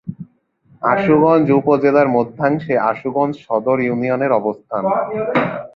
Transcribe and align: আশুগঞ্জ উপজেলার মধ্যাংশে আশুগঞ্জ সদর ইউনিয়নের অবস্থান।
আশুগঞ্জ 0.83 1.47
উপজেলার 1.59 2.07
মধ্যাংশে 2.07 2.73
আশুগঞ্জ 2.89 3.33
সদর 3.45 3.77
ইউনিয়নের 3.81 4.31
অবস্থান। 4.31 4.83